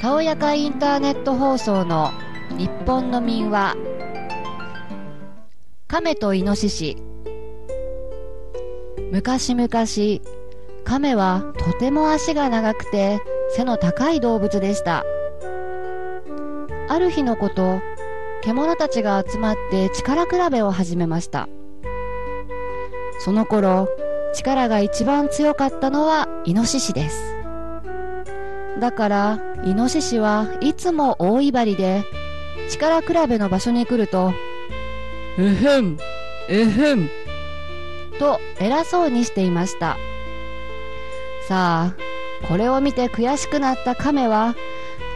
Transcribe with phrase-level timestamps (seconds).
[0.00, 2.10] たおやかインターネット放送の
[2.56, 3.76] 日本の民話。
[5.86, 6.96] 亀とイノシシ。
[9.10, 9.68] 昔々
[10.84, 13.20] 亀はとても足が長くて
[13.50, 15.04] 背の高い動物でした。
[16.88, 17.80] ある日のこと
[18.42, 21.48] 獣たちが集まって力比べを始めました。
[23.20, 23.88] その頃
[24.34, 27.37] 力が一番強かったのはイノシシです。
[28.80, 32.04] だからイノシシはいつも大威張りで
[32.70, 34.32] 力比べの場所に来ると
[35.38, 35.98] えへん
[36.48, 37.10] えへん。
[38.18, 39.96] と偉そうにしていました。
[41.46, 44.54] さあこれを見て悔しくなった亀は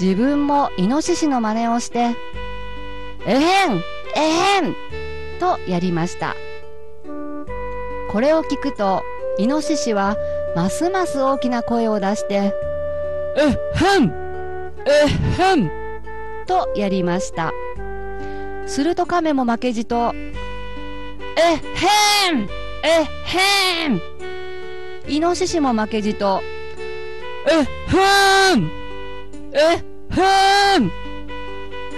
[0.00, 2.16] 自分もイノシシの真似をして
[3.26, 3.82] えへん
[4.16, 4.74] えへん
[5.38, 6.34] とやりました。
[8.10, 9.02] これを聞くと
[9.38, 10.16] イノシシは
[10.54, 12.54] ますます大きな声を出して
[13.36, 14.12] えへん。
[14.86, 15.08] え
[15.42, 15.70] へん。
[16.46, 17.52] とやりました。
[18.66, 21.56] すると亀も負けじとえ
[22.30, 22.48] へん。
[22.82, 23.04] え
[23.84, 24.00] へん。
[25.08, 26.42] イノシシも負けじと
[27.48, 28.70] えへん。
[29.52, 30.90] えへん。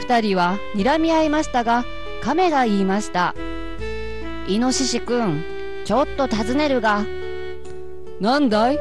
[0.01, 1.84] 二人は睨み合いましたが
[2.23, 3.34] 亀が言いました。
[4.47, 5.45] イノシシくん
[5.84, 7.05] ちょっと尋ねるが。
[8.21, 8.79] なんだい？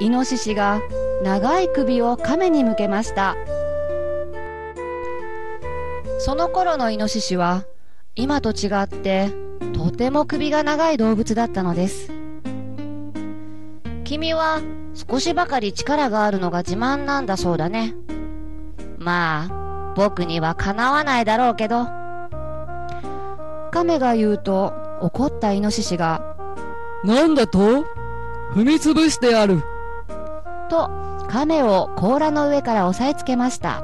[0.00, 0.80] イノシシが
[1.22, 3.36] 長い首を亀に向けました。
[6.20, 7.64] その頃のイノシシは
[8.14, 9.30] 今と違って
[9.72, 12.12] とても首が長い動物だったのです。
[14.04, 14.60] 君は
[14.94, 17.94] 少しばかり力があるのが自慢なんだそうだね。
[18.98, 21.86] まあ僕にはかなわないだろうけど。
[23.70, 26.36] 亀が言うと怒ったイノシシが
[27.04, 27.84] なんだと？
[28.54, 29.62] 踏みつぶしてやる。
[30.68, 30.90] と
[31.28, 33.82] 亀を甲羅の上から押さえつけました。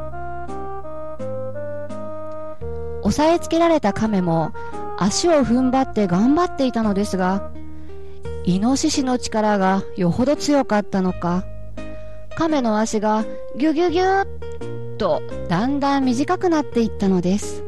[3.05, 4.53] 押さえつけられた亀も
[4.99, 7.51] 足を踏ん張って頑張っていたのですが
[8.45, 11.45] イノシシの力がよほど強かったのか
[12.37, 13.25] 亀の足が
[13.57, 17.63] ギュギュギュッとだんだん短くなっていったのです。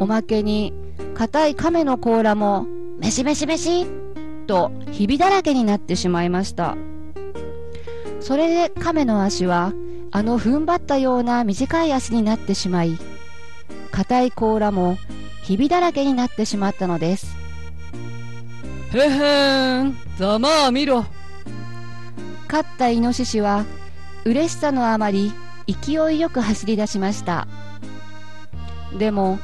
[0.00, 0.74] おまけに
[1.14, 2.66] 硬い亀の甲羅も
[2.98, 3.86] メシメシメシ
[4.46, 6.76] とひびだらけになってしまいました。
[8.28, 9.72] それで亀の足は
[10.10, 12.98] あの踏ん張ったような短い足になってしまい
[13.90, 14.98] 硬い甲羅も
[15.42, 17.34] ひびだらけになってしまったのです。
[18.92, 21.06] へへんざまあ見ろ。
[22.48, 23.64] 勝ったイノシシは
[24.26, 25.32] 嬉しさのあまり
[25.66, 27.48] 勢いよく走り出しました。
[28.98, 29.38] でも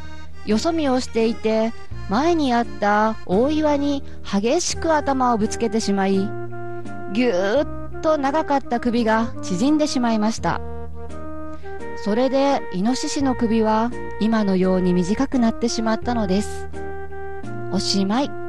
[0.45, 1.73] よそ見をしていて
[2.11, 6.29] 前にあった大岩に激しく頭をぶつけてしまい
[7.15, 10.61] ぎゅーっと長かった首が縮んでしまいました。
[12.05, 16.69] それでイノシシの首は今のように短くなってしまったのです。
[17.73, 18.44] おしまい。